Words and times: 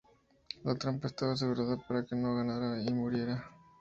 La 0.63 0.73
trampa 0.73 1.09
estaba 1.09 1.33
asegurada 1.33 1.77
para 1.77 2.03
que 2.03 2.15
no 2.15 2.33
ganara 2.33 2.81
y 2.81 2.91
muriera. 2.91 3.47